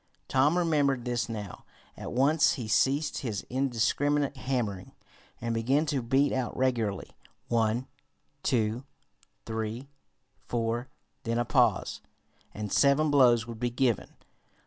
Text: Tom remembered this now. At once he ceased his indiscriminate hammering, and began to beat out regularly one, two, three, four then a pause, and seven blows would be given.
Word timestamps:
Tom 0.27 0.57
remembered 0.57 1.05
this 1.05 1.29
now. 1.29 1.63
At 1.95 2.11
once 2.11 2.53
he 2.53 2.67
ceased 2.67 3.19
his 3.19 3.45
indiscriminate 3.51 4.35
hammering, 4.35 4.93
and 5.39 5.53
began 5.53 5.85
to 5.85 6.01
beat 6.01 6.33
out 6.33 6.57
regularly 6.57 7.11
one, 7.49 7.85
two, 8.41 8.83
three, 9.45 9.89
four 10.47 10.87
then 11.21 11.37
a 11.37 11.45
pause, 11.45 12.01
and 12.51 12.73
seven 12.73 13.11
blows 13.11 13.45
would 13.45 13.59
be 13.59 13.69
given. 13.69 14.09